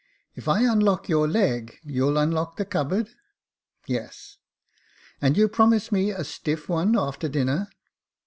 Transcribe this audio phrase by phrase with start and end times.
[0.21, 3.13] *' If I unlock your leg, you'll unlock the cupboard?"♦♦
[3.85, 4.37] Yes.""
[5.21, 7.67] And you promise me a stiffs one after dinner